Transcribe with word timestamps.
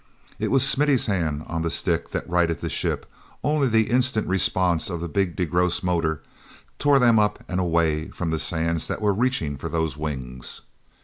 It 0.39 0.49
was 0.49 0.67
Smithy's 0.67 1.05
hand 1.05 1.43
on 1.45 1.61
the 1.61 1.69
stick 1.69 2.09
that 2.09 2.27
righted 2.27 2.57
the 2.57 2.69
ship; 2.69 3.05
only 3.43 3.67
the 3.67 3.91
instant 3.91 4.25
response 4.25 4.89
of 4.89 4.99
the 4.99 5.07
big 5.07 5.35
DeGrosse 5.35 5.83
motor 5.83 6.23
tore 6.79 6.97
them 6.97 7.19
up 7.19 7.43
and 7.47 7.59
away 7.59 8.07
from 8.09 8.31
the 8.31 8.39
sands 8.39 8.87
that 8.87 8.99
were 8.99 9.13
reaching 9.13 9.57
for 9.57 9.69
those 9.69 9.97
wings. 9.97 10.61